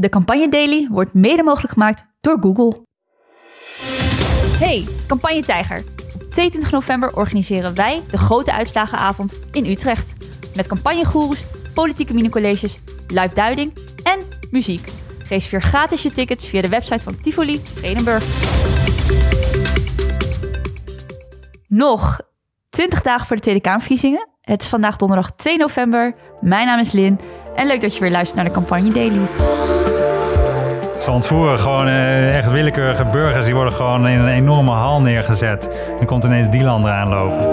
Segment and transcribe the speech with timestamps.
[0.00, 2.86] De Campagne Daily wordt mede mogelijk gemaakt door Google.
[4.58, 5.84] Hey, Campagne Tijger.
[6.14, 10.12] Op 22 november organiseren wij de grote uitslagenavond in Utrecht.
[10.54, 11.44] Met campagnegoeroes,
[11.74, 14.18] politieke minicolleges, live duiding en
[14.50, 14.92] muziek.
[15.28, 18.24] Reserveer gratis je tickets via de website van Tivoli Vredenburg.
[21.68, 22.20] Nog
[22.70, 24.28] 20 dagen voor de Tweede Kamerverkiezingen.
[24.40, 26.14] Het is vandaag donderdag 2 november.
[26.40, 27.20] Mijn naam is Lin.
[27.54, 29.26] En leuk dat je weer luistert naar de Campagne Daily.
[31.00, 33.44] Ze ontvoeren gewoon eh, echt willekeurige burgers.
[33.44, 35.68] Die worden gewoon in een enorme hal neergezet.
[35.96, 37.50] Dan komt ineens die landen aanlopen.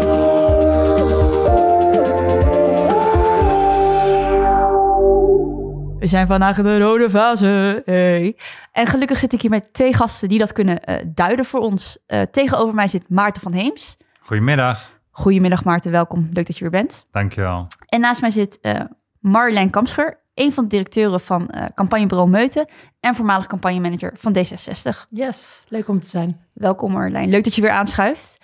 [6.00, 7.82] We zijn vandaag in de rode fase.
[7.86, 8.38] Hey.
[8.72, 11.98] En gelukkig zit ik hier met twee gasten die dat kunnen eh, duiden voor ons.
[12.06, 13.98] Eh, tegenover mij zit Maarten van Heems.
[14.22, 15.00] Goedemiddag.
[15.12, 16.30] Goedemiddag Maarten, welkom.
[16.34, 17.08] Leuk dat je er bent.
[17.12, 17.68] Dankjewel.
[17.86, 18.80] En naast mij zit eh
[19.20, 22.68] Marjolein Kamscheur, een van de directeuren van eh, campagnebureau Meuten
[23.00, 25.08] en voormalig campagnemanager van D66.
[25.10, 26.42] Yes, leuk om te zijn.
[26.54, 28.38] Welkom Marjolein, leuk dat je weer aanschuift.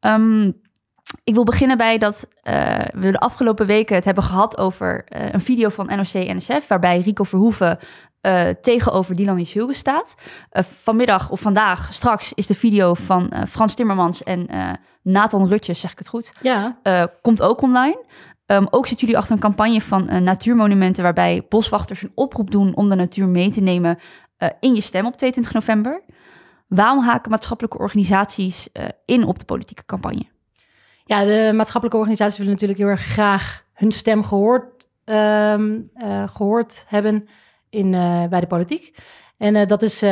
[0.00, 0.50] Ehm,
[1.24, 5.32] ik wil beginnen bij dat eh, we de afgelopen weken het hebben gehad over eh,
[5.32, 6.68] een video van NOC-NSF...
[6.68, 7.78] waarbij Rico Verhoeven
[8.20, 10.14] eh, tegenover Dylan Isilge staat.
[10.82, 14.48] Vanmiddag of vandaag, straks, is de video van Frans Timmermans en
[15.02, 16.78] Nathan Rutjes, zeg ik het goed, Ja,
[17.22, 18.04] komt ook online.
[18.50, 21.02] Ehm, ook zitten jullie achter een campagne van eh, natuurmonumenten...
[21.02, 23.98] waarbij boswachters een oproep doen om de natuur mee te nemen...
[24.36, 26.02] eh, in je stem op 22 november.
[26.68, 30.24] Waarom haken maatschappelijke organisaties eh, in op de politieke campagne?
[31.04, 36.84] ja de maatschappelijke organisaties willen natuurlijk heel erg graag hun stem gehoord, ehm, eh, gehoord
[36.86, 37.28] hebben
[37.68, 37.90] in,
[38.30, 38.96] bij de politiek.
[39.36, 40.02] En dat is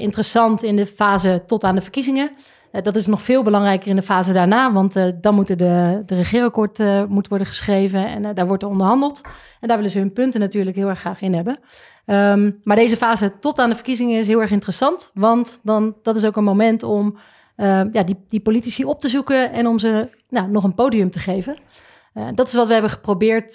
[0.00, 2.30] interessant in de fase tot aan de verkiezingen.
[2.74, 6.02] Eh, dat is nog veel belangrijker in de fase daarna, want eh, dan moeten de,
[6.06, 9.20] de regeerakkoord eh, moet worden geschreven en daar wordt er onderhandeld.
[9.60, 11.58] En daar willen ze hun punten natuurlijk heel erg graag in hebben.
[12.06, 16.16] Ehm, maar deze fase tot aan de verkiezingen is heel erg interessant, want dan, dat
[16.16, 17.18] is ook een moment om
[17.56, 21.10] eh, ja, die, die politici op te zoeken en om ze nou, nog een podium
[21.10, 21.56] te geven.
[22.34, 23.54] Dat is wat we hebben geprobeerd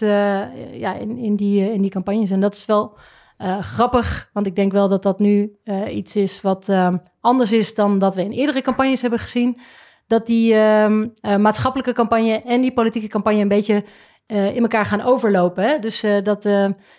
[0.73, 2.29] ja, in, in, die, in die campagnes.
[2.29, 2.97] En dat is wel
[3.39, 7.51] eh, grappig, want ik denk wel dat dat nu eh, iets is wat eh, anders
[7.51, 9.59] is dan dat we in eerdere campagnes hebben gezien.
[10.07, 13.83] Dat die ehm, eh, maatschappelijke campagne en die politieke campagne een beetje
[14.27, 15.81] in elkaar gaan overlopen.
[15.81, 16.43] Dus dat,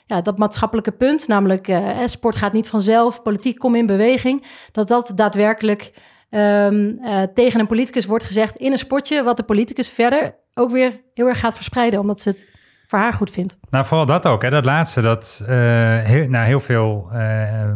[0.07, 1.73] ja, dat maatschappelijke punt, namelijk
[2.05, 5.93] sport gaat niet vanzelf, politiek kom in beweging, dat dat daadwerkelijk
[6.31, 10.71] ehm, eh, tegen een politicus wordt gezegd in een spotje, wat de politicus verder ook
[10.71, 12.50] weer heel erg gaat verspreiden, omdat ze
[12.91, 13.59] voor haar goed vindt.
[13.71, 14.43] Nou, vooral dat ook.
[14.43, 15.01] Hè, dat laatste.
[15.01, 17.73] Dat eh, heel, nou, heel veel eh,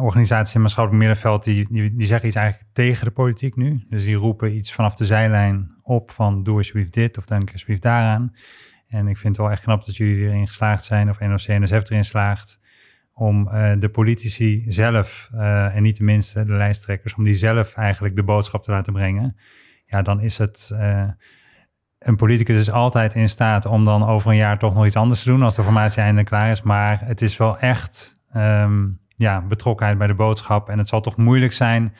[0.00, 1.44] organisaties in maatschappelijk middenveld...
[1.44, 3.84] Die, die, die zeggen iets eigenlijk tegen de politiek nu.
[3.88, 6.42] Dus die roepen iets vanaf de zijlijn op van...
[6.42, 8.34] doe alsjeblieft dit of denk alsjeblieft daaraan.
[8.88, 11.10] En ik vind het wel echt knap dat jullie erin geslaagd zijn...
[11.10, 12.58] of NOC-NSF erin slaagt...
[13.12, 15.30] om eh, de politici zelf,
[15.72, 17.14] en niet de minste de lijsttrekkers...
[17.14, 19.36] om die zelf eigenlijk de boodschap te laten brengen.
[19.86, 20.70] Ja, dan is het...
[22.08, 25.22] een politicus is altijd in staat om dan over een jaar toch nog iets anders
[25.22, 26.62] te doen als de formatie eindelijk klaar is.
[26.62, 28.86] Maar het is wel echt ehm,
[29.16, 30.68] ja, betrokkenheid bij de boodschap.
[30.68, 31.94] En het zal toch moeilijk zijn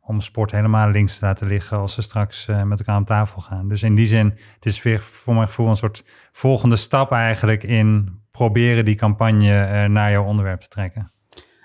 [0.00, 3.40] om sport helemaal links te laten liggen als ze straks eh, met elkaar aan tafel
[3.40, 3.68] gaan.
[3.68, 7.62] Dus in die zin, het is weer voor mijn gevoel een soort volgende stap eigenlijk
[7.62, 11.12] in proberen die campagne eh, naar jouw onderwerp te trekken.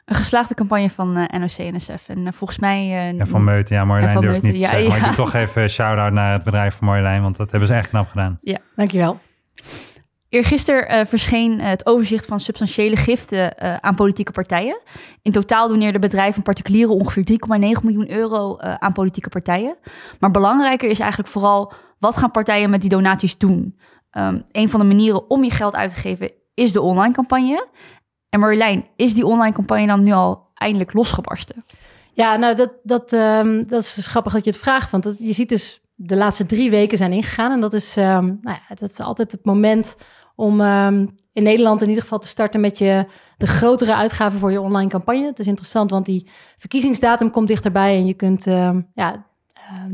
[0.06, 2.10] Een geslaagde campagne van eh, NOC-NSF.
[2.10, 2.78] En eh, volgens mij...
[2.90, 4.88] eh, En van Meuten, ja, Marjolein durft niet te ja, zeggen.
[4.88, 5.08] Maar ik ja.
[5.08, 8.08] doe toch even shout-out naar het bedrijf van Marjolein, want dat hebben ze echt knap
[8.08, 8.40] gedaan.
[8.76, 9.20] Dankjewel.
[10.30, 14.82] Eergisteren eh verscheen het overzicht van substantiële giften eh, aan politieke partijen.
[15.22, 17.38] In totaal doneerden bedrijven en particulieren ongeveer 3,9
[17.84, 19.76] miljoen euro eh, aan politieke partijen.
[20.20, 23.78] Maar belangrijker is eigenlijk vooral wat gaan partijen met die donaties doen.
[24.12, 27.68] Ehm, een van de manieren om je geld uit te geven is de online campagne.
[28.34, 31.64] En Marjolein, is die online campagne dan nu al eindelijk losgebarsten?
[32.14, 34.92] Ja, nou, dat, dat, ehm, dat is dus grappig dat je het vraagt.
[34.92, 37.52] Want dat, je ziet dus, de laatste drie weken zijn ingegaan.
[37.52, 39.96] En dat is, ehm, nou ja, dat is altijd het moment
[40.36, 43.06] om ehm, in Nederland in ieder geval te starten met je,
[43.38, 45.26] de grotere uitgaven voor je online campagne.
[45.26, 47.96] Het is interessant, want die verkiezingsdatum komt dichterbij.
[47.96, 48.44] En je kunt
[48.94, 49.26] ja,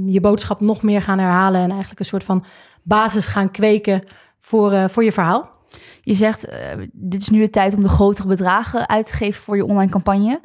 [0.06, 1.62] je boodschap nog meer gaan herhalen.
[1.62, 2.46] En eigenlijk een soort van
[2.84, 4.04] basis gaan kweken
[4.40, 5.58] voor, eh, voor je verhaal.
[6.02, 6.60] Je zegt, eh,
[6.92, 9.92] dit is nu de tijd om de grotere bedragen uit te geven voor je online
[9.92, 10.40] campagne.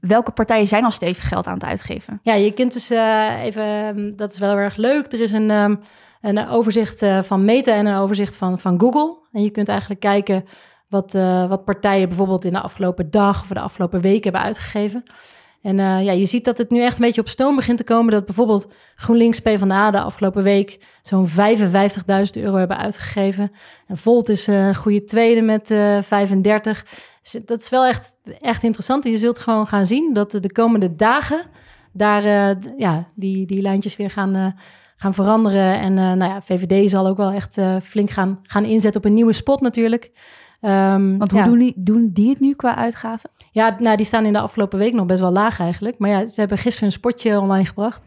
[0.00, 2.18] Welke partijen zijn al stevig geld aan het uitgeven?
[2.22, 5.12] Ja, je kunt dus eh, even, ehm, dat is wel erg leuk.
[5.12, 5.76] Er is een, ehm,
[6.20, 9.16] een overzicht eh, van Meta en een overzicht van, van Google.
[9.32, 10.44] En je kunt eigenlijk kijken
[10.88, 11.12] wat,
[11.48, 15.02] wat partijen bijvoorbeeld in de afgelopen dag of de afgelopen week hebben uitgegeven.
[15.62, 17.84] En eh, ja, je ziet dat het nu echt een beetje op stoom begint te
[17.84, 18.12] komen.
[18.12, 21.34] Dat bijvoorbeeld GroenLinks PvdA de afgelopen week zo'n 55.000
[22.32, 23.50] euro hebben uitgegeven.
[23.86, 26.86] En Volt is eh, een goede tweede met eh 35.
[27.22, 29.04] Dus dat is wel echt, echt interessant.
[29.04, 31.40] Je zult gewoon gaan zien dat de komende dagen
[31.92, 32.22] daar
[32.76, 34.54] ja, die, die lijntjes weer gaan,
[34.96, 35.80] gaan veranderen.
[35.80, 39.32] En nou ja, VVD zal ook wel echt flink gaan, gaan inzetten op een nieuwe
[39.32, 40.10] spot natuurlijk.
[40.60, 41.46] Um, Want hoe ja.
[41.46, 43.30] doen, die, doen die het nu qua uitgaven?
[43.52, 45.98] Ja, nou, die staan in de afgelopen week nog best wel laag eigenlijk.
[45.98, 48.04] Maar ja, ze hebben gisteren een spotje online gebracht.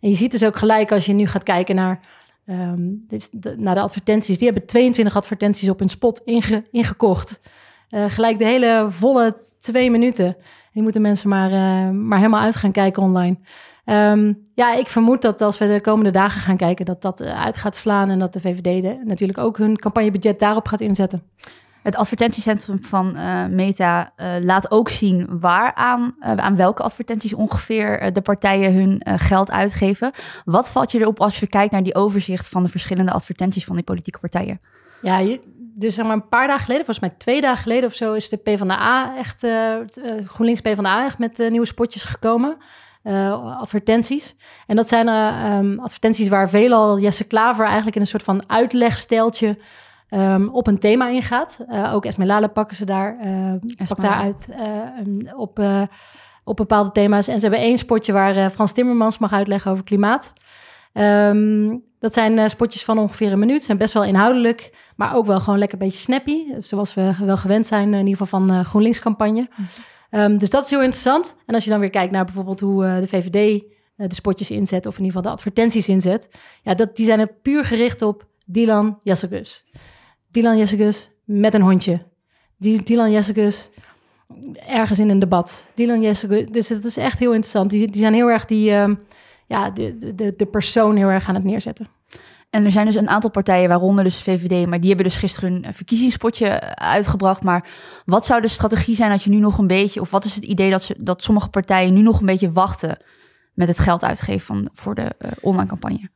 [0.00, 2.00] En je ziet dus ook gelijk als je nu gaat kijken naar,
[2.46, 4.38] um, dit de, naar de advertenties.
[4.38, 7.40] Die hebben 22 advertenties op hun spot inge, ingekocht.
[7.90, 10.36] Uh, gelijk de hele volle twee minuten.
[10.72, 13.36] Die moeten mensen maar, uh, maar helemaal uit gaan kijken online.
[13.84, 17.56] Um, ja, ik vermoed dat als we de komende dagen gaan kijken, dat dat uit
[17.56, 18.10] gaat slaan.
[18.10, 21.22] En dat de VVD natuurlijk ook hun campagnebudget daarop gaat inzetten.
[21.82, 27.34] Het advertentiecentrum van uh, Meta uh, laat ook zien waar aan, uh, aan welke advertenties
[27.34, 30.12] ongeveer de partijen hun geld uitgeven.
[30.44, 33.74] Wat valt je erop als je kijkt naar die overzicht van de verschillende advertenties van
[33.74, 34.60] die politieke partijen?
[35.02, 35.36] Ja,
[35.74, 38.28] dus zeg maar een paar dagen geleden, volgens mij twee dagen geleden of zo, is
[38.28, 39.46] de PvdA echt,
[40.26, 42.56] GroenLinks PvdA echt met nieuwe spotjes gekomen.
[43.58, 44.36] advertenties.
[44.66, 49.58] En dat zijn um, advertenties waar veelal Jesse Klaver eigenlijk in een soort van uitlegsteltje
[50.14, 51.58] Um, op een thema ingaat.
[51.68, 53.52] Uh, ook Esmelala pakken ze daar, uh,
[53.88, 55.62] pak daar uit uh, op,
[56.44, 57.28] op bepaalde thema's.
[57.28, 60.32] En ze hebben één spotje waar Frans Timmermans mag uitleggen over klimaat.
[60.92, 63.64] Um, dat zijn spotjes van ongeveer een minuut.
[63.64, 66.38] Zijn best wel inhoudelijk, maar ook wel gewoon lekker een beetje snappy.
[66.58, 69.48] Zoals we wel gewend zijn, in ieder geval van GroenLinks campagne.
[70.10, 71.36] Um, dus dat is heel interessant.
[71.46, 73.62] En als je dan weer kijkt naar bijvoorbeeld hoe de VVD
[73.96, 74.86] de spotjes inzet...
[74.86, 76.28] of in ieder geval de advertenties inzet...
[76.62, 79.64] ja, dat, die zijn er puur gericht op Dylan Jassegus.
[80.32, 82.02] Dylan Jessicus met een hondje.
[82.58, 83.70] Dylan Jessicus
[84.66, 85.66] ergens in een debat.
[85.74, 87.70] Dylan Jessicus, dus het is echt heel interessant.
[87.70, 88.88] Die, die zijn heel erg die, uh,
[89.46, 91.88] ja, de, de, de persoon heel erg aan het neerzetten.
[92.50, 95.52] En er zijn dus een aantal partijen, waaronder dus VVD, maar die hebben dus gisteren
[95.52, 97.42] hun verkiezingspotje uitgebracht.
[97.42, 97.68] Maar
[98.04, 100.44] wat zou de strategie zijn dat je nu nog een beetje, of wat is het
[100.44, 102.98] idee dat, ze, dat sommige partijen nu nog een beetje wachten
[103.54, 106.10] met het geld uitgeven van, voor de uh, online campagne?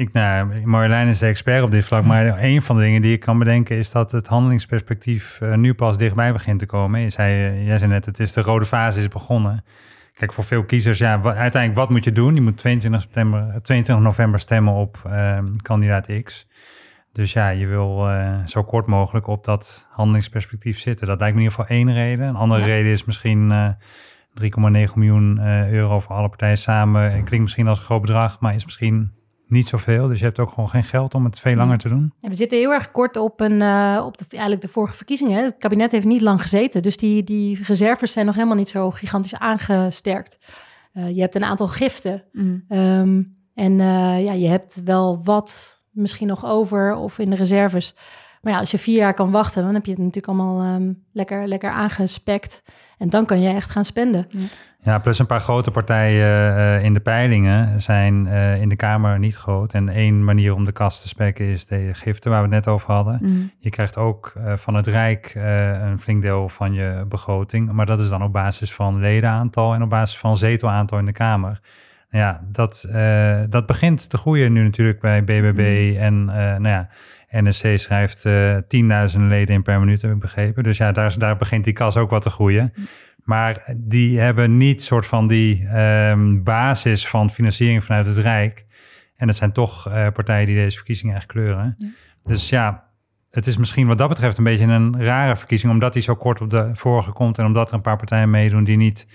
[0.00, 3.12] Ik, nou, Marjolein is de expert op dit vlak, maar een van de dingen die
[3.12, 7.00] ik kan bedenken is dat het handelingsperspectief uh, nu pas dichtbij begint te komen.
[7.00, 9.64] Je zei, uh, jij zei net, het is de rode fase is begonnen.
[10.14, 12.34] Kijk, voor veel kiezers, ja, wat, uiteindelijk wat moet je doen?
[12.34, 16.46] Je moet 22, september, 22 november stemmen op uh, kandidaat X.
[17.12, 21.06] Dus ja, je wil uh, zo kort mogelijk op dat handelingsperspectief zitten.
[21.06, 22.28] Dat lijkt me in ieder geval één reden.
[22.28, 22.66] Een andere ja.
[22.66, 23.68] reden is misschien uh,
[24.88, 27.10] 3,9 miljoen euro voor alle partijen samen.
[27.10, 29.18] Klinkt misschien als een groot bedrag, maar is misschien
[29.50, 30.08] niet zoveel.
[30.08, 32.12] Dus je hebt ook gewoon geen geld om het veel langer te doen.
[32.18, 35.44] Ja, we zitten heel erg kort op, een, uh, op de, eigenlijk de vorige verkiezingen.
[35.44, 36.82] Het kabinet heeft niet lang gezeten.
[36.82, 40.38] Dus die, die reserves zijn nog helemaal niet zo gigantisch aangesterkt.
[40.94, 42.22] Uh, je hebt een aantal giften.
[42.32, 42.64] Mm.
[42.68, 47.94] Um, en uh, ja, je hebt wel wat misschien nog over of in de reserves.
[48.40, 51.04] Maar ja, als je vier jaar kan wachten, dan heb je het natuurlijk allemaal um,
[51.12, 52.62] lekker, lekker aangespekt.
[52.98, 54.26] En dan kan je echt gaan spenden.
[54.28, 54.40] Ja.
[54.82, 59.18] Ja, plus een paar grote partijen uh, in de peilingen zijn uh, in de Kamer
[59.18, 59.74] niet groot.
[59.74, 62.74] En één manier om de kast te spekken is de giften waar we het net
[62.74, 63.18] over hadden.
[63.22, 63.50] Mm.
[63.58, 67.72] Je krijgt ook uh, van het Rijk een flink deel van je begroting.
[67.72, 71.12] Maar dat is dan op basis van ledenaantal en op basis van zetelaantal in de
[71.12, 71.60] Kamer.
[72.10, 72.88] Nou ja, dat,
[73.50, 75.92] dat begint te groeien nu natuurlijk bij BBB.
[75.92, 76.02] Mm.
[76.02, 76.88] En nou ja,
[77.30, 78.26] NSC schrijft
[78.68, 80.62] tienduizenden leden in per minuut, heb ik begrepen.
[80.62, 82.72] Dus ja, daar, daar begint die kas ook wat te groeien.
[82.74, 82.86] Mm.
[83.24, 88.66] Maar die hebben niet soort van die um, basis van financiering vanuit het Rijk.
[89.16, 91.74] En het zijn toch uh, partijen die deze verkiezingen echt kleuren.
[91.78, 91.88] Ja.
[92.22, 92.84] Dus ja,
[93.30, 96.40] het is misschien wat dat betreft een beetje een rare verkiezing, omdat die zo kort
[96.40, 99.06] op de vorige komt en omdat er een paar partijen meedoen die niet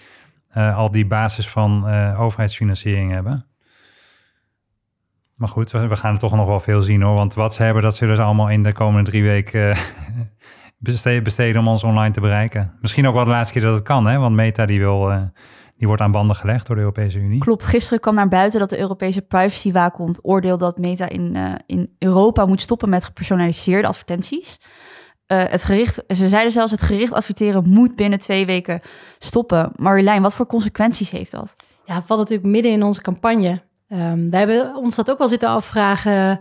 [0.57, 3.45] uh, al die basis van overheidsfinanciering hebben.
[5.35, 7.15] Maar goed, we, we gaan er toch nog wel veel zien hoor.
[7.15, 9.77] Want wat ze hebben, dat zullen ze allemaal in de komende drie weken
[11.23, 12.77] besteden om ons online te bereiken.
[12.81, 14.17] Misschien ook wel de laatste keer dat het kan, hè?
[14.17, 15.17] want Meta die wil, uh,
[15.77, 17.39] die wordt aan banden gelegd door de Europese Unie.
[17.39, 21.95] Klopt, gisteren kwam naar buiten dat de Europese privacywaakhond oordeelt dat Meta in, uh, in
[21.99, 24.59] Europa moet stoppen met gepersonaliseerde advertenties.
[25.27, 28.81] Uh, het gericht, ze zeiden zelfs het gericht adverteren moet binnen twee weken
[29.17, 29.71] stoppen.
[29.75, 31.55] Marjolein, wat voor consequenties heeft dat?
[31.85, 33.61] Ja, valt natuurlijk midden in onze campagne.
[33.89, 36.39] Um, we hebben ons dat ook wel zitten afvragen.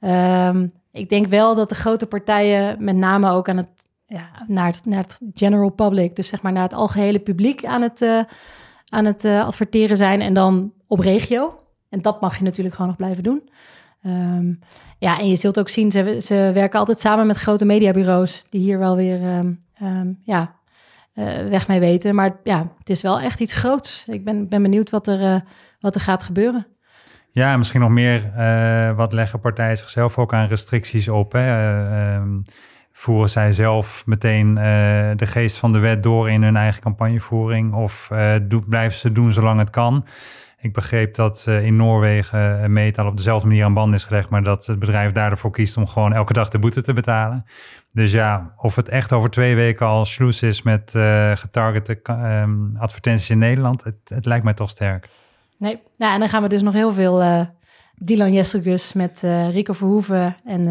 [0.00, 4.66] Um, ik denk wel dat de grote partijen met name ook aan het, ja, naar,
[4.66, 8.20] het, naar het general public, dus zeg maar naar het algehele publiek aan het, uh,
[8.88, 11.58] aan het uh, adverteren zijn en dan op regio.
[11.88, 13.48] En dat mag je natuurlijk gewoon nog blijven doen.
[14.06, 14.58] Um,
[14.98, 18.60] ja, en je zult ook zien, ze, ze werken altijd samen met grote mediabureaus die
[18.60, 19.20] hier wel weer
[20.24, 20.54] ja,
[21.14, 22.14] uh, weg mee weten.
[22.14, 24.04] Maar ja, het is wel echt iets groots.
[24.06, 25.44] Ik ben, ben benieuwd wat er,
[25.80, 26.66] wat er gaat gebeuren.
[27.34, 31.32] Ja, misschien nog meer, uh, wat leggen partijen zichzelf ook aan restricties op.
[31.32, 31.40] Hè?
[31.40, 32.42] Uh, um,
[32.92, 34.54] voeren zij zelf meteen
[35.16, 37.72] de geest van de wet door in hun eigen campagnevoering?
[37.72, 38.10] Of
[38.68, 40.06] blijven ze doen zolang het kan?
[40.60, 44.66] Ik begreep dat in Noorwegen metaal op dezelfde manier aan band is gelegd, maar dat
[44.66, 47.44] het bedrijf daarvoor kiest om gewoon elke dag de boete te betalen.
[47.92, 50.90] Dus ja, of het echt over twee weken al sloes is met
[51.34, 55.08] getargete um, advertenties in Nederland, het, het, lijkt mij toch sterk.
[55.64, 57.40] Nee, nou, en dan gaan we dus nog heel veel uh,
[57.94, 60.66] Dylan Jesselgus met uh, Rico Verhoeven en,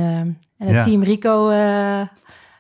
[0.58, 1.50] en het team Rico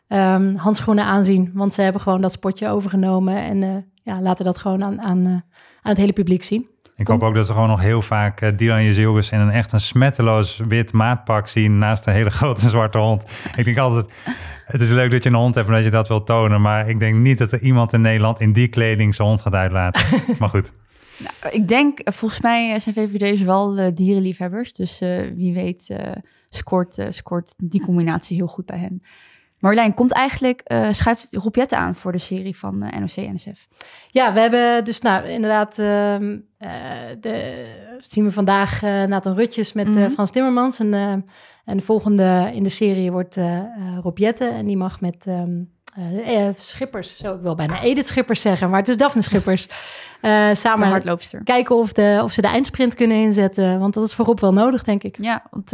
[0.07, 1.51] um, handschoenen aanzien.
[1.53, 5.43] Want ze hebben gewoon dat spotje overgenomen en ja, laten dat gewoon aan, aan, aan
[5.81, 6.67] het hele publiek zien.
[6.95, 9.79] Ik hoop ook dat we gewoon nog heel vaak Dylan Jezilgus in een echt een
[9.79, 13.23] smetteloos wit maatpak zien naast een hele grote zwarte hond.
[13.55, 14.05] Ik denk altijd,
[14.65, 16.89] het is leuk dat je een hond hebt en dat je dat wil tonen, maar
[16.89, 20.05] ik denk niet dat er iemand in Nederland in die kleding zijn hond gaat uitlaten.
[20.39, 20.71] maar goed.
[21.17, 24.99] Nou, ik denk, eh, volgens mij zijn VVD's wel uh, dierenliefhebbers, dus
[25.35, 25.97] wie weet
[26.49, 29.01] scoort, scoort die combinatie heel goed bij hen.
[29.63, 33.67] Marjolein, komt eigenlijk, uh, schrijft Rob aan voor de serie van uh, NOC-NSF?
[34.11, 36.17] Ja, we hebben dus nou inderdaad, uh,
[37.19, 37.65] de,
[37.99, 40.79] zien we vandaag Nathan Rutjes met mm Frans Timmermans.
[40.79, 40.93] En,
[41.65, 43.37] en de volgende in de serie wordt
[44.01, 45.71] Rob En die mag met um,
[46.57, 49.67] Schippers, zo ik wil bijna Edith Schippers zeggen, maar het is Daphne Schippers.
[50.53, 51.43] samen hardloopster.
[51.43, 53.79] kijken of, de, of ze de eindsprint kunnen inzetten.
[53.79, 55.17] Want dat is voor Rob wel nodig, denk ik.
[55.19, 55.71] Ja, want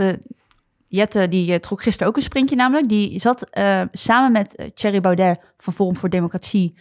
[0.89, 2.89] Jette die eh, trok gisteren ook een sprintje namelijk.
[2.89, 6.75] Die zat uh, samen met eh, Thierry Baudet van Forum voor Democratie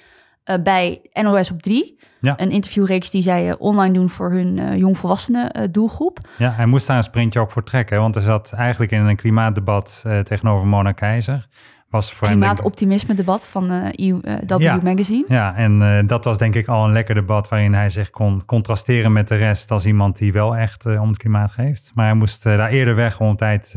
[0.45, 1.99] uh, bij NOS op 3.
[2.21, 2.41] Ja.
[2.41, 6.19] Een interviewreeks die zij online doen voor hun jongvolwassenen doelgroep.
[6.39, 8.01] Ja, hij moest daar een sprintje ook voor trekken.
[8.01, 11.49] Want hij zat eigenlijk in een klimaatdebat tegenover Mona Keizer
[11.91, 14.13] was voor Klimaatoptimisme debat van uh,
[14.47, 15.25] W Magazine.
[15.27, 18.45] Ja, en uh, dat was denk ik al een lekker debat waarin hij zich kon
[18.45, 21.91] contrasteren met de rest als iemand die wel echt uh, om het klimaat geeft.
[21.95, 23.73] Maar hij moest daar eerder weg om op tijd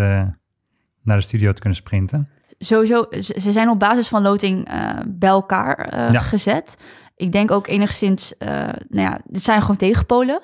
[1.04, 2.30] naar de studio te kunnen sprinten.
[2.58, 4.70] Sowieso, ze zijn op basis van loting
[5.08, 6.20] bij elkaar ja.
[6.20, 6.78] gezet.
[7.16, 10.42] Ik denk ook enigszins, nou ja, dit zijn gewoon tegenpolen.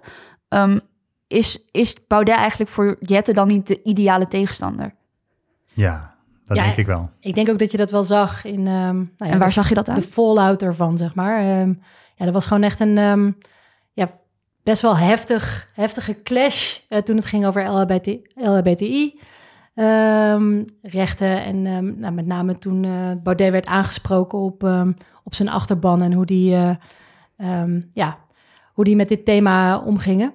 [0.49, 0.79] Um,
[1.27, 4.93] is, is Baudet eigenlijk voor Jette dan niet de ideale tegenstander?
[5.73, 6.15] Ja,
[6.47, 7.09] dat denk ik wel.
[7.19, 8.59] Ik denk ook dat je dat wel zag in.
[8.59, 9.95] Um, nou ja, en waar zag je dat aan?
[9.95, 11.61] De fallout ervan, zeg maar.
[11.61, 11.81] Um,
[12.15, 13.37] ja, dat was gewoon echt een um,
[13.93, 14.09] ja,
[14.63, 19.19] best wel heftig, heftige clash uh, toen het ging over LHBT, LHBTI.
[20.81, 21.61] rechten en
[21.99, 24.63] nou, met name toen uh, Baudet werd aangesproken op,
[25.23, 26.75] op zijn achterban en hoe die, uh,
[27.91, 28.17] ja,
[28.73, 30.33] hoe die met dit thema omgingen.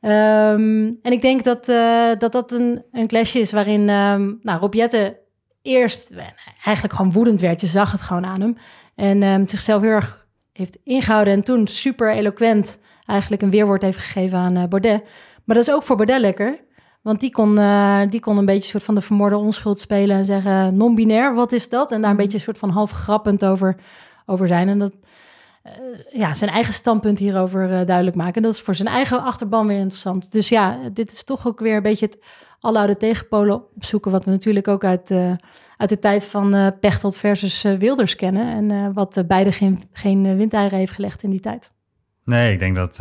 [0.00, 4.74] en ik denk dat uh, dat, dat een, een clash is waarin um, nou, Rob
[5.62, 6.10] eerst
[6.64, 7.60] eigenlijk gewoon woedend werd.
[7.60, 8.56] Je zag het gewoon aan hem.
[8.94, 11.32] En um, zichzelf heel erg heeft ingehouden.
[11.32, 15.02] En toen super eloquent eigenlijk een weerwoord heeft gegeven aan uh, Baudet.
[15.44, 16.60] Maar dat is ook voor Baudet lekker.
[17.02, 20.16] Want die kon, uh, die kon een beetje een soort van de vermoorde onschuld spelen.
[20.16, 21.92] En zeggen, non-binair, wat is dat?
[21.92, 22.22] En daar een mhm.
[22.24, 23.76] beetje een soort van half grappend over,
[24.26, 24.68] over zijn.
[24.68, 24.92] En dat...
[25.66, 25.72] Uh,
[26.20, 28.34] ja, zijn eigen standpunt hierover duidelijk maken.
[28.34, 30.32] En dat is voor zijn eigen achterban weer interessant.
[30.32, 32.18] Dus ja, dit is toch ook weer een beetje het
[32.62, 34.10] oude tegenpolen opzoeken.
[34.10, 35.32] Wat we natuurlijk ook uit, uh,
[35.76, 38.72] uit de tijd van uh, Pechtold versus uh, Wilders kennen.
[38.72, 41.72] En wat beide geen, geen windeieren heeft gelegd in die tijd.
[42.24, 43.00] Nee, ik denk dat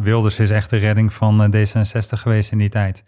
[0.00, 3.02] Wilders is echt de redding van D66 geweest in die tijd.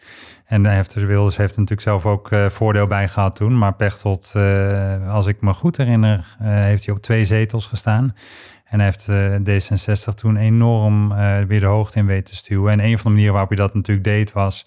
[0.44, 3.58] En heeft, dus Wilders heeft natuurlijk zelf ook voordeel bij gehad toen.
[3.58, 4.34] Maar Pechtold,
[5.08, 8.14] als ik me goed herinner, heeft hij op twee zetels gestaan.
[8.64, 9.08] En heeft
[9.48, 11.08] D66 toen enorm
[11.46, 12.72] weer de hoogte in weten stuwen.
[12.72, 14.66] En een van de manieren waarop hij dat natuurlijk deed was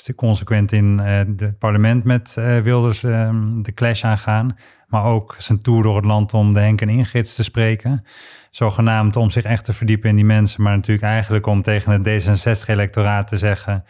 [0.00, 4.56] is consequent in het parlement met uh, Wilders um, de clash aangaan.
[4.86, 8.04] Maar ook zijn tour door het land om de Henk en Ingrid te spreken.
[8.50, 10.62] Zogenaamd om zich echt te verdiepen in die mensen.
[10.62, 13.84] Maar natuurlijk eigenlijk om tegen het D66-electoraat te zeggen...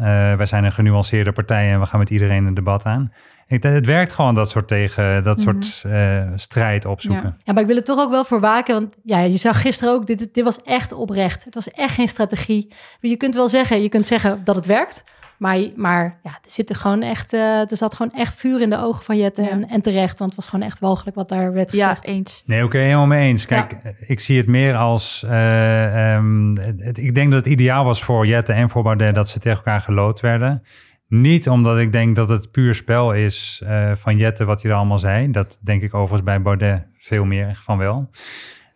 [0.00, 3.12] Uh, wij zijn een genuanceerde partij en we gaan met iedereen een debat aan.
[3.46, 7.24] Ik, het werkt gewoon dat soort tegen dat soort uh, strijd opzoeken.
[7.24, 7.36] Ja.
[7.44, 7.52] ja.
[7.52, 8.74] maar ik wil er toch ook wel voor waken.
[8.74, 11.44] Want ja, je zag gisteren ook, dit, dit was echt oprecht.
[11.44, 12.72] Het was echt geen strategie.
[13.00, 15.04] Je kunt wel zeggen, je kunt zeggen dat het werkt.
[15.44, 18.70] Maar, maar ja, er, zit er, gewoon echt, uh, er zat gewoon echt vuur in
[18.70, 19.48] de ogen van Jette.
[19.48, 22.06] En, en, terecht, want het was gewoon echt walgelijk wat daar werd gezegd.
[22.06, 22.42] Ja, eens.
[22.46, 23.46] Nee, oké, helemaal mee eens.
[23.46, 25.24] Kijk, ik zie het meer als...
[25.26, 29.14] Uh, um, het, ik denk dat het ideaal was voor Jette en voor Baudet...
[29.14, 30.62] dat ze tegen elkaar gelood werden.
[31.08, 34.76] Niet omdat ik denk dat het puur spel is uh, van Jette wat hij er
[34.76, 35.30] allemaal zei.
[35.30, 38.10] Dat denk ik overigens bij Baudet veel meer van wel.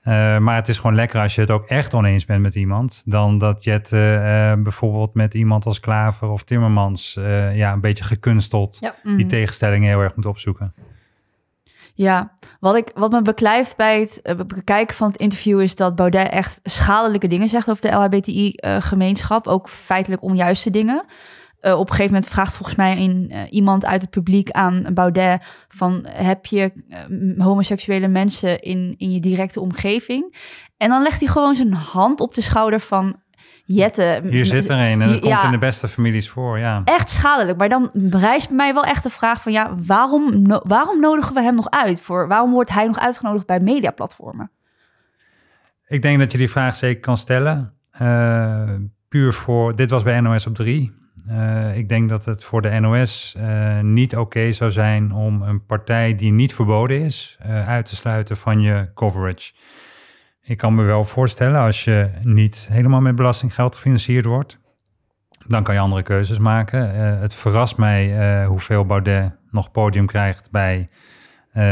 [0.05, 3.03] Uh, maar het is gewoon lekker als je het ook echt oneens bent met iemand.
[3.05, 4.01] Dan dat je het uh,
[4.63, 7.19] bijvoorbeeld met iemand als Klaver of Timmermans
[7.53, 8.95] ja, een beetje gekunsteld ja.
[9.03, 9.29] die mhm.
[9.29, 10.75] tegenstellingen heel erg moet opzoeken.
[11.95, 16.29] Ja, wat, ik, wat me beklijft bij het bekijken van het interview is dat Baudet
[16.29, 19.47] echt schadelijke dingen zegt over de LHBTI-gemeenschap.
[19.47, 21.05] ook feitelijk onjuiste dingen.
[21.61, 26.07] Op een gegeven moment vraagt volgens mij in, iemand uit het publiek aan Baudet van
[26.09, 26.73] heb je
[27.39, 30.37] homoseksuele mensen in, in je directe omgeving?
[30.77, 33.17] En dan legt hij gewoon zijn hand op de schouder van
[33.65, 34.23] Jette.
[34.31, 36.83] Hier zit er een en het komt in de beste families voor, ja.
[36.85, 37.59] Echt schadelijk.
[37.59, 39.53] Maar dan rijst bij mij wel echt de vraag van...
[39.53, 42.01] ja, waarom, waarom nodigen we hem nog uit?
[42.01, 44.51] Voor, waarom wordt hij nog uitgenodigd bij mediaplatformen?
[45.87, 47.75] Ik denk dat je die vraag zeker kan stellen.
[49.09, 49.77] Puur voor...
[49.77, 50.93] Dit was bij NOS op 3.
[51.29, 55.13] Eh, ik denk dat het voor de NOS eh, niet oké zou zijn...
[55.13, 57.39] om een partij die niet verboden is...
[57.67, 59.53] uit te sluiten van je coverage.
[60.43, 64.59] Ik kan me wel voorstellen, als je niet helemaal met belastinggeld gefinancierd wordt,
[65.47, 66.95] dan kan je andere keuzes maken.
[67.21, 70.89] Het verrast mij hoeveel Baudet nog podium krijgt bij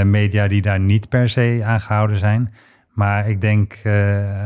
[0.05, 2.55] media die daar niet per se aan gehouden zijn.
[2.93, 3.79] Maar ik denk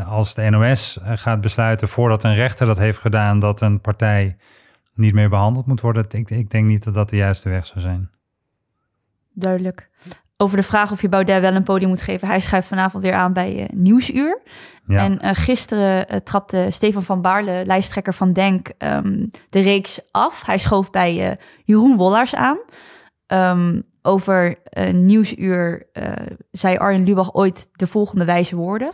[0.07, 4.37] als de NOS gaat besluiten voordat een rechter dat heeft gedaan, dat een partij
[5.01, 7.81] niet meer behandeld moet worden, ik, ik denk niet dat dat de juiste weg zou
[7.81, 8.11] zijn.
[9.33, 9.89] Duidelijk
[10.41, 12.29] over de vraag of je Baudet wel een podium moet geven.
[12.29, 14.41] Hij schuift vanavond weer aan bij uh, Nieuwsuur.
[14.87, 15.05] Ja.
[15.05, 20.47] En uh, gisteren uh, trapte Stefan van Baarle, lijsttrekker van Denk, um, de reeks af.
[20.47, 22.59] Hij schoof bij Jeroen Wollars aan.
[23.27, 24.57] Um, over
[24.93, 25.87] Nieuwsuur
[26.51, 28.91] zei Arjen Lubach ooit de volgende wijze woorden.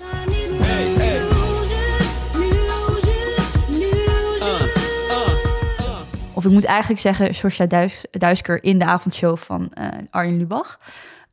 [6.47, 9.73] Ik moet eigenlijk zeggen, Sosja Duis, Duisker in de avondshow van
[10.11, 10.79] Arjen Lubach.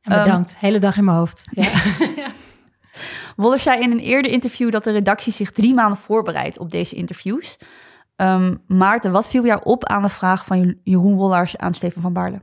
[0.01, 0.51] En bedankt.
[0.51, 1.43] Um, Hele dag in mijn hoofd.
[1.51, 1.69] Ja.
[3.35, 6.95] Wollers zei in een eerder interview dat de redactie zich drie maanden voorbereidt op deze
[6.95, 7.57] interviews.
[8.15, 12.13] Um, Maarten, wat viel jou op aan de vraag van Jeroen Wollers aan Stefan van
[12.13, 12.41] Baarle?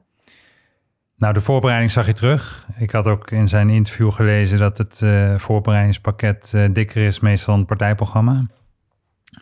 [1.16, 2.66] Nou, de voorbereiding zag je terug.
[2.78, 7.46] Ik had ook in zijn interview gelezen dat het uh, voorbereidingspakket uh, dikker is meestal
[7.46, 8.46] dan het partijprogramma.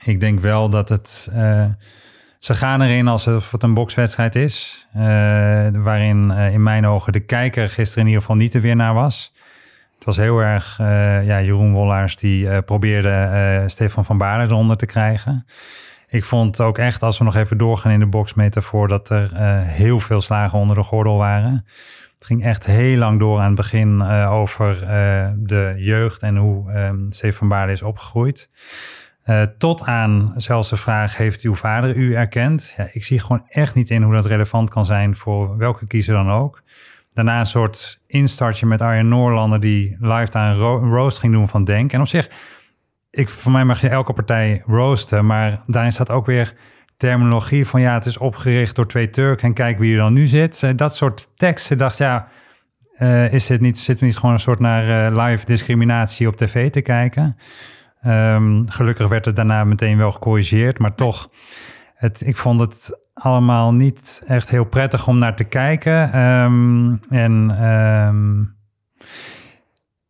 [0.04, 1.62] Ik denk wel dat het uh,
[2.38, 4.87] ze gaan erin alsof het een bokswedstrijd is.
[4.97, 5.02] Uh,
[5.73, 9.33] waarin uh, in mijn ogen de kijker gisteren in ieder geval niet de winnaar was.
[9.95, 10.87] Het was heel erg uh,
[11.26, 15.47] ja, Jeroen Wollaars die probeerde Stefan van Baarle eronder te krijgen.
[16.09, 19.31] Ik vond ook echt, als we nog even doorgaan in de boksmetafoor, dat er
[19.64, 21.64] heel veel slagen onder de gordel waren.
[22.14, 24.79] Het ging echt heel lang door aan het begin over
[25.37, 28.48] de jeugd en hoe Stefan van Baarle is opgegroeid.
[29.29, 32.75] Uh, tot aan zelfs de vraag: heeft uw vader u erkend?
[32.77, 36.14] Ja, ik zie gewoon echt niet in hoe dat relevant kan zijn voor welke kiezer
[36.14, 36.62] dan ook.
[37.12, 41.49] Daarna een soort instartje met Arjen Noorlander die live daar een, ro roast ging doen
[41.49, 41.93] van Denk.
[41.93, 42.31] En op zich,
[43.11, 46.55] ik, voor mij mag je elke partij roosten, maar daarin staat ook weer
[46.97, 50.27] terminologie van ja, het is opgericht door twee Turken en kijk wie er dan nu
[50.27, 50.62] zit.
[50.62, 52.29] Uh, dat soort teksten dacht ja,
[52.99, 56.71] uh, is het niet, zitten we niet gewoon een soort naar live discriminatie op tv
[56.71, 57.37] te kijken?
[58.06, 61.28] Um, gelukkig werd het daarna meteen wel gecorrigeerd, maar toch,
[61.94, 66.18] het, ik vond het allemaal niet echt heel prettig om naar te kijken.
[66.20, 68.56] Um, en um,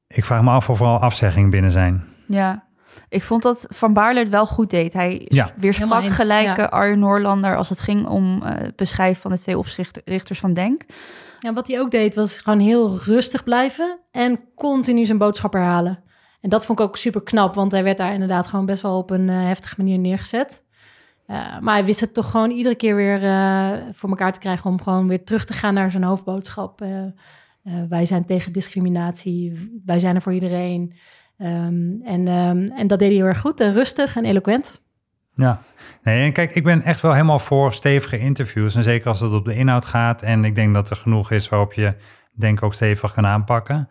[0.07, 2.05] ik vraag me af of er al afzeggingen binnen zijn.
[2.27, 2.66] Ja,
[3.09, 4.92] ik vond dat Van Baarle het wel goed deed.
[4.92, 5.53] Hij ja.
[5.57, 6.64] weersprak gelijk ja.
[6.64, 10.83] Arjen Noorlander als het ging om uh, het beschrijven van de twee oprichters van Denk.
[11.38, 16.03] Ja, wat hij ook deed was gewoon heel rustig blijven en continu zijn boodschap herhalen.
[16.40, 18.98] En dat vond ik ook super knap, want hij werd daar inderdaad gewoon best wel
[18.98, 20.62] op een uh, heftige manier neergezet.
[21.27, 24.70] Uh, maar hij wist het toch gewoon iedere keer weer uh, voor elkaar te krijgen
[24.70, 26.85] om gewoon weer terug te gaan naar zijn hoofdboodschap.
[27.88, 30.94] wij zijn tegen discriminatie, wij zijn er voor iedereen.
[31.38, 34.83] Um, en, um, en dat deed hij heel erg goed en rustig en eloquent.
[35.35, 35.62] Ja,
[36.03, 38.74] nee, en kijk, ik ben echt wel helemaal voor stevige interviews.
[38.74, 40.22] En zeker als het op de inhoud gaat.
[40.22, 41.92] En ik denk dat er genoeg is waarop je,
[42.33, 43.88] denk ook stevig kan aanpakken.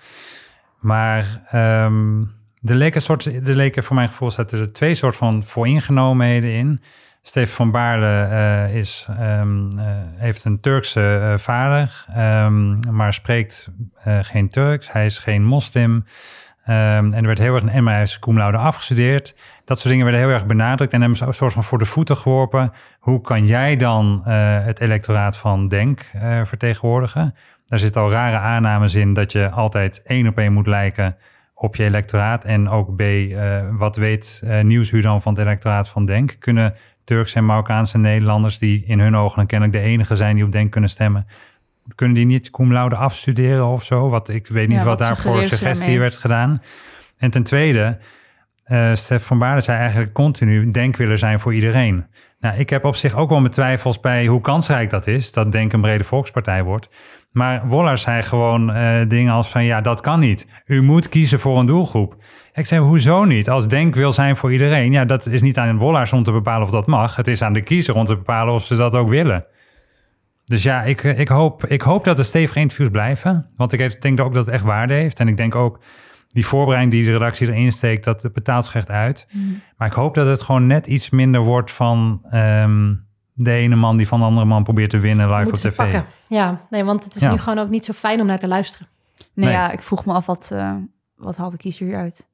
[0.80, 1.50] Maar
[1.86, 2.37] um,
[2.70, 6.82] er leken, voor mijn gevoel zaten er twee soort van vooringenomenheden in.
[7.22, 8.28] Stefan van Baarle
[8.70, 13.70] uh, is, um, uh, heeft een Turkse uh, vader, um, maar spreekt
[14.22, 14.92] geen Turks.
[14.92, 15.92] Hij is geen moslim.
[15.92, 16.06] Um,
[16.66, 19.36] en er werd heel erg een MIS cum afgestudeerd.
[19.66, 22.18] Dat soort dingen werden heel erg benadrukt en hem een soort van voor de voeten
[22.18, 22.72] geworpen.
[23.00, 26.02] Hoe kan jij dan het electoraat van Denk
[26.44, 27.36] vertegenwoordigen?
[27.66, 31.18] Daar zitten al rare aannames in dat je altijd één op één moet lijken
[31.60, 32.46] op je electoraat?
[32.46, 36.36] En ook B, uh, wat weet uh, Nieuwsuur dan van het electoraat van Denk?
[36.40, 40.46] Kunnen Turkse en Marokkaanse Nederlanders, die in hun ogen dan kennelijk de enige zijn die
[40.46, 41.26] op Denk kunnen stemmen,
[41.96, 44.10] kunnen die niet cum laude afstuderen of zo?
[44.10, 46.62] Wat, ik weet niet ja, wat, wat daarvoor suggestie werd gedaan.
[47.18, 47.98] En ten tweede,
[48.68, 52.06] uh, Stef van Baarden zei eigenlijk continu Denk willen zijn voor iedereen.
[52.40, 55.52] Nou, ik heb op zich ook wel mijn twijfels bij hoe kansrijk dat is, dat
[55.52, 56.90] Denk een brede volkspartij wordt.
[57.32, 60.48] Maar Woller zei gewoon eh, dingen als van ja, dat kan niet.
[60.66, 62.16] U moet kiezen voor een doelgroep.
[62.54, 63.50] Ik zei, hoezo niet?
[63.50, 66.64] Als Denk wil zijn voor iedereen, ja, dat is niet aan Wollers om te bepalen
[66.64, 67.16] of dat mag.
[67.16, 69.46] Het is aan de kiezer om te bepalen of ze dat ook willen.
[70.46, 73.50] Dus ja, ik, ik, hoop, ik hoop dat er stevige interviews blijven.
[73.56, 75.20] Want ik denk ook dat het echt waarde heeft.
[75.20, 75.80] En ik denk ook
[76.28, 79.28] die voorbereiding die de redactie erin steekt, dat betaalt zich echt uit.
[79.32, 79.62] Mm.
[79.78, 82.94] Maar ik hoop dat het gewoon net iets minder wordt van ehm,
[83.40, 85.76] de ene man die van de andere man probeert te winnen live op tv.
[85.76, 86.06] Pakken.
[86.28, 88.88] Ja, nee, want het is nu gewoon ook niet zo fijn om naar te luisteren.
[89.34, 90.74] Nee, ja, ik vroeg me af wat, uh,
[91.16, 92.28] wat haalt de kiezer hieruit?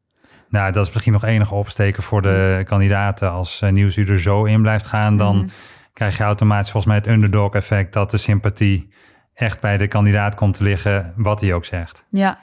[0.49, 3.31] Nou, dat is misschien nog enige opsteken voor de kandidaten.
[3.31, 5.49] Als uh, Nieuwsuur er zo in blijft gaan, dan mm.
[5.93, 8.89] krijg je automatisch volgens mij het underdog effect dat de sympathie
[9.33, 12.03] echt bij de kandidaat komt te liggen, wat hij ook zegt.
[12.09, 12.39] Ja,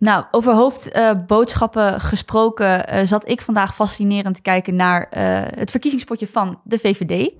[0.00, 6.26] nou, over hoofdboodschappen gesproken uh, zat ik vandaag fascinerend te kijken naar uh, het verkiezingspotje
[6.26, 7.32] van de VVD.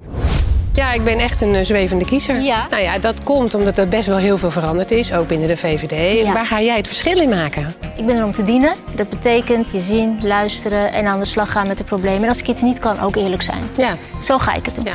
[0.75, 2.41] Ja, ik ben echt een uh, zwevende kiezer.
[2.41, 2.67] Ja.
[2.71, 5.57] Nou ja, dat komt omdat er best wel heel veel veranderd is, ook binnen de
[5.57, 6.27] VVD.
[6.27, 6.33] Ja.
[6.33, 7.75] Waar ga jij het verschil in maken?
[7.97, 8.75] Ik ben er om te dienen.
[8.95, 12.23] Dat betekent je zien, luisteren en aan de slag gaan met de problemen.
[12.23, 13.63] En als ik iets niet kan, ook eerlijk zijn.
[13.77, 13.97] Ja.
[14.23, 14.85] Zo ga ik het doen.
[14.85, 14.95] Ja.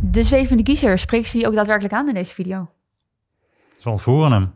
[0.00, 2.68] De zwevende kiezer, spreekt ze die ook daadwerkelijk aan in deze video?
[3.78, 4.52] Ze ontvoeren hem.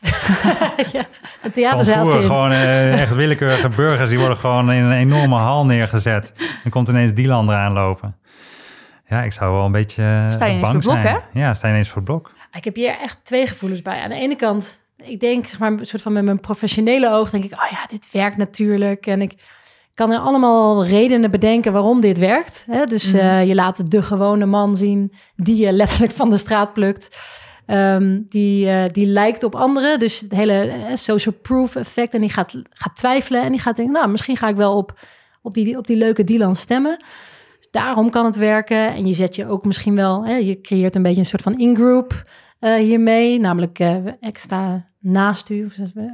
[0.92, 1.04] ja,
[1.42, 6.32] een theaterzaaltje Gewoon uh, echt willekeurige burgers, die worden gewoon in een enorme hal neergezet.
[6.62, 8.16] Dan komt ineens die land eraan lopen.
[9.08, 11.22] Ja, ik zou wel een beetje uh, sta je bang voor blok, zijn.
[11.32, 11.40] Hè?
[11.40, 12.32] Ja, sta je ineens voor het blok.
[12.52, 14.00] Ik heb hier echt twee gevoelens bij.
[14.00, 17.30] Aan de ene kant, ik denk, zeg maar, een soort van met mijn professionele oog,
[17.30, 19.06] denk ik, oh ja, dit werkt natuurlijk.
[19.06, 19.34] En ik
[19.94, 22.64] kan er allemaal redenen bedenken waarom dit werkt.
[22.70, 22.84] Hè?
[22.84, 23.16] Dus mhm.
[23.16, 27.18] eh, je laat de gewone man zien die je letterlijk van de straat plukt.
[27.66, 29.98] Ehm, die, uh, die lijkt op anderen.
[29.98, 32.14] Dus het hele uh, social proof effect.
[32.14, 33.42] En die gaat, gaat twijfelen.
[33.42, 34.98] En die gaat denken, nou, misschien ga ik wel op,
[35.42, 36.96] op, die, op die leuke Dylan stemmen.
[37.70, 38.94] Daarom kan het werken.
[38.94, 41.58] En je zet je ook misschien wel, hè, je creëert een beetje een soort van
[41.58, 42.24] in-group
[42.60, 43.40] uh, hiermee.
[43.40, 43.78] Namelijk,
[44.20, 45.70] ik sta naast u.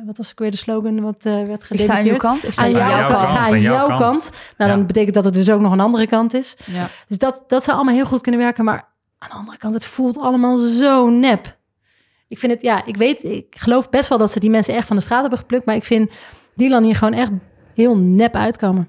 [0.07, 1.71] Wat was ook weer de slogan wat werd gededicteerd?
[1.71, 2.45] Ik sta aan uw kant.
[2.45, 3.29] Ik sta aan, jouw, kant.
[3.29, 4.31] aan jouw kant.
[4.57, 6.57] Nou, dan betekent dat het dus ook nog een andere kant is.
[6.67, 6.87] Ja.
[7.09, 8.65] Dus dat, dat zou allemaal heel goed kunnen werken.
[8.65, 8.89] Maar
[9.19, 11.57] aan de andere kant, het voelt allemaal zo nep.
[12.29, 14.87] Ik vind het, ja, ik weet, ik geloof best wel dat ze die mensen echt
[14.87, 15.65] van de straat hebben geplukt.
[15.65, 16.11] Maar ik vind
[16.55, 17.31] Dylan hier gewoon echt
[17.75, 18.89] heel nep uitkomen.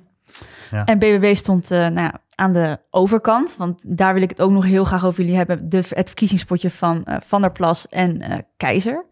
[0.72, 0.86] Ja.
[0.86, 4.52] En BBB stond uh, nou ja, aan de overkant, want daar wil ik het ook
[4.52, 5.70] nog heel graag over jullie hebben.
[5.70, 9.06] De, het verkiezingspotje van uh, Van der Plas en uh, Keizer.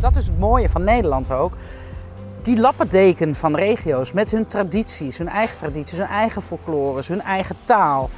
[0.00, 1.52] Dat is het mooie van Nederland ook.
[2.42, 7.56] Die lappendeken van regio's met hun tradities, hun eigen tradities, hun eigen folklores, hun eigen
[7.64, 8.10] taal.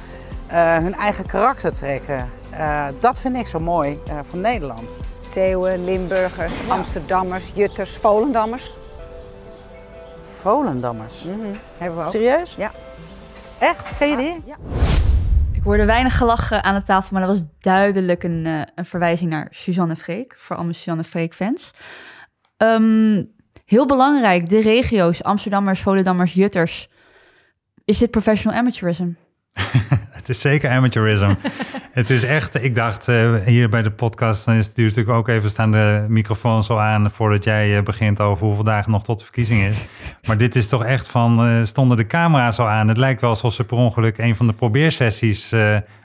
[0.49, 2.29] Eh, hun eigen karakter trekken.
[2.53, 4.97] Uh, dat vind ik zo mooi uh, van Nederland.
[5.21, 8.73] Zeeuwen, Limburgers, Amsterdammers, Jutters, Volendammers.
[10.39, 11.23] Volendammers?
[11.23, 11.59] Mm -hmm.
[11.77, 12.11] Hebben we ook.
[12.11, 12.55] Serieus?
[12.57, 12.71] Ja.
[13.59, 13.97] Echt?
[13.97, 14.41] Ken je die?
[14.45, 14.55] Ja.
[15.53, 18.45] Ik hoorde weinig gelachen aan de tafel, maar dat was duidelijk een,
[18.75, 20.35] een verwijzing naar Suzanne Freek.
[20.37, 21.73] Voor allemaal Suzanne Freek fans.
[22.57, 23.31] Um,
[23.65, 26.89] heel belangrijk, de regio's, Amsterdammers, Volendammers, Jutters.
[27.85, 29.09] Is dit professional amateurism?
[30.29, 31.33] het is zeker amateurism.
[31.91, 35.27] het is echt, ik dacht uh, hier bij de podcast, dan is het natuurlijk ook
[35.27, 39.17] even staan de microfoon zo aan voordat jij uh, begint over hoeveel dagen nog tot
[39.19, 39.77] de verkiezing is.
[40.27, 42.87] Maar dit is toch echt van, uh, stonden de camera's al aan.
[42.87, 45.53] Het lijkt wel alsof ze per ongeluk een van de probeersessies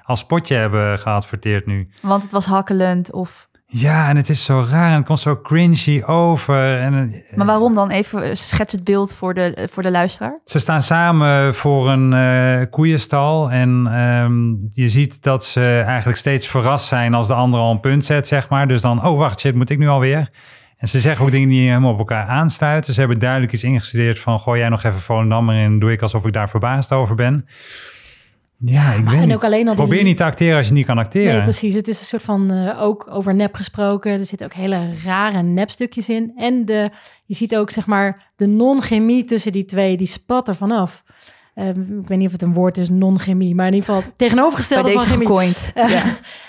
[0.03, 1.89] als spotje hebben geadverteerd nu.
[2.03, 3.49] Want het was hakkelend of...
[3.77, 6.79] Ja, en het is zo raar en het komt zo cringy over.
[6.79, 7.91] En, eh, maar waarom dan?
[7.91, 10.39] Even schets het beeld voor de, voor de luisteraar.
[10.45, 13.51] Ze staan samen voor een uh, koeienstal.
[13.51, 17.81] En ehm, je ziet dat ze eigenlijk steeds verrast zijn als de ander al een
[17.81, 18.69] punt zet, zeg maar.
[18.69, 20.31] Dus dan, oh wacht, shit, moet ik nu alweer?
[20.77, 22.93] En ze zeggen ook dingen die helemaal op elkaar aansluiten.
[22.93, 24.41] Ze hebben duidelijk iets ingestudeerd van...
[24.41, 27.47] gooi jij nog even Volendam en doe ik alsof ik daar verbaasd over ben.
[28.59, 29.43] Ja, ik weet niet.
[29.43, 31.35] Alleen al Probeer niet te acteren als je niet kan acteren.
[31.35, 31.75] Nee, precies.
[31.75, 34.13] Het is een soort van, uh, ook over nep gesproken.
[34.13, 36.33] Er zitten ook hele rare nepstukjes in.
[36.37, 36.91] En de,
[37.25, 41.03] je ziet ook, zeg maar, de non-chemie tussen die twee, die spat er vanaf.
[41.55, 44.85] Uh, ik weet niet of het een woord is, non-chemie, maar in ieder geval tegenovergestelde
[44.85, 45.27] Bij van chemie.
[45.27, 45.73] Gecoind.
[45.75, 46.03] ja.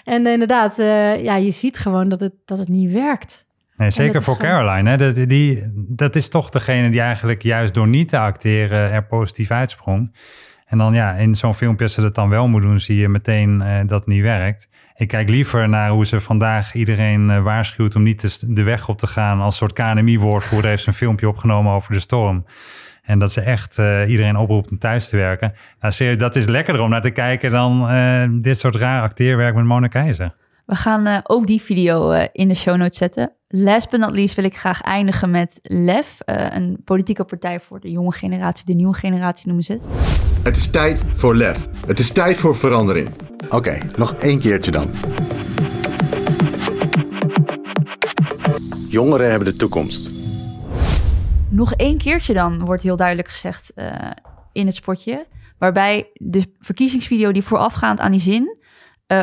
[0.03, 3.45] en inderdaad, uh, ja, je ziet gewoon dat het, dat het niet werkt.
[3.77, 4.89] Nee, zeker voor Caroline.
[4.89, 4.97] Hè?
[4.97, 9.51] Dat, die, dat is toch degene die eigenlijk juist door niet te acteren er positief
[9.51, 10.15] uitsprong.
[10.65, 13.09] En dan ja, in zo'n filmpje, als ze dat dan wel moet doen, zie je
[13.09, 14.69] meteen uh, dat het niet werkt.
[14.95, 18.99] Ik kijk liever naar hoe ze vandaag iedereen uh, waarschuwt om niet de, weg op
[18.99, 19.41] te gaan.
[19.41, 22.45] Als soort KNMI-woordvoerder heeft ze een filmpje opgenomen over de storm.
[23.03, 25.53] En dat ze echt uh, iedereen oproept om thuis te werken.
[25.79, 27.87] Nou, dat is lekkerder om naar te kijken dan
[28.41, 30.33] dit soort raar acteerwerk met Mona Keizer.
[30.65, 33.33] We gaan ook die video in de show notes zetten.
[33.47, 37.91] Last but not least wil ik graag eindigen met LEF, een politieke partij voor de
[37.91, 39.81] jonge generatie, de nieuwe generatie noemen ze het.
[40.43, 41.67] Het is tijd voor lef.
[41.87, 43.09] Het is tijd voor verandering.
[43.49, 44.89] Oké, nog één keertje dan.
[48.89, 50.09] Jongeren hebben de toekomst.
[51.49, 53.91] Nog één keertje dan, wordt heel duidelijk gezegd uh,
[54.51, 55.27] in het spotje.
[55.57, 58.57] Waarbij de verkiezingsvideo die voorafgaand aan die zin
[59.07, 59.21] uh,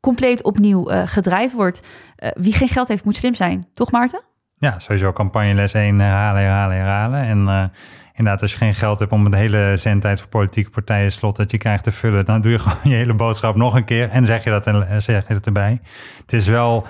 [0.00, 1.86] compleet opnieuw uh, gedraaid wordt.
[2.34, 3.66] wie geen geld heeft, moet slim zijn.
[3.74, 4.22] Toch, Maarten?
[4.58, 7.20] Ja, sowieso campagneles 1 herhalen, herhalen, herhalen.
[7.20, 7.70] En
[8.14, 11.50] inderdaad, als je geen geld hebt om een hele zendtijd voor politieke partijen slot dat
[11.50, 14.26] je krijgt te vullen, dan doe je gewoon je hele boodschap nog een keer en
[14.26, 15.80] zeg je dat, en, zeg je dat erbij.
[16.20, 16.86] Het is wel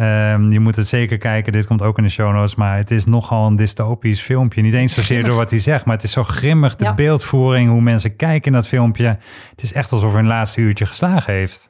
[0.00, 1.52] Um, je moet het zeker kijken.
[1.52, 2.54] Dit komt ook in de show notes.
[2.54, 4.62] Maar het is nogal een dystopisch filmpje.
[4.62, 5.84] Niet eens zozeer door wat hij zegt.
[5.84, 6.76] Maar het is zo grimmig.
[6.76, 7.70] De beeldvoering.
[7.70, 9.06] Hoe mensen kijken in dat filmpje.
[9.50, 11.68] Het is echt alsof hij een laatste uurtje geslagen heeft.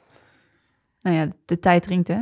[1.01, 2.19] Nou ja, de tijd dringt hè?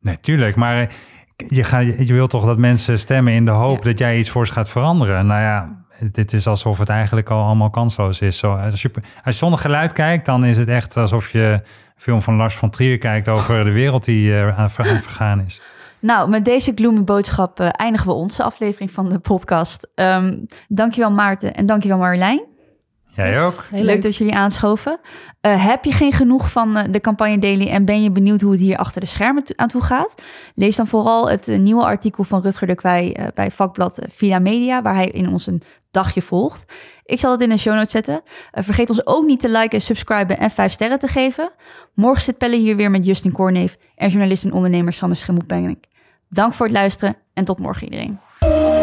[0.00, 0.56] Natuurlijk.
[0.56, 0.88] maar eh,
[1.36, 4.46] je, gaat, je wilt toch dat mensen stemmen in de hoop dat jij iets voor
[4.46, 5.26] ze gaat veranderen.
[5.26, 8.38] Nou ja, dit is alsof het eigenlijk al allemaal kansloos is.
[8.38, 11.62] Zo, als, je, als je zonder geluid kijkt, dan is het echt alsof je
[11.96, 15.60] film van Lars van Trier kijkt over de wereld die uh, aan het vergaan is.
[16.00, 19.88] Nou, met deze gloomy boodschap uh, eindigen we onze aflevering van de podcast.
[19.94, 22.44] Um, dankjewel Maarten en dankjewel Marjolein.
[23.16, 23.64] Jij ook.
[23.70, 24.02] Heel leuk.
[24.02, 25.00] dat jullie aanschoven.
[25.42, 28.52] Uh, heb je geen genoeg van uh, de campagne Daily en ben je benieuwd hoe
[28.52, 30.14] het hier achter de schermen aan toe gaat?
[30.54, 34.82] Lees dan vooral het uh, nieuwe artikel van Rutger de Kwij bij vakblad Villa Media,
[34.82, 36.72] waar hij in ons een dagje volgt.
[37.04, 38.22] Ik zal het in de show notes zetten.
[38.52, 41.50] vergeet ons ook niet te liken, subscriben en 5 sterren te geven.
[41.94, 45.78] Morgen zit Pelle hier weer met Justin Korneef en journalist en ondernemer Sander Schimmelpenning.
[46.28, 48.75] Dank voor het luisteren en tot morgen iedereen.